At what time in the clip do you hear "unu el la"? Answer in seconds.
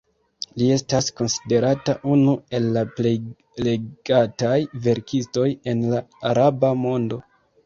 2.15-2.83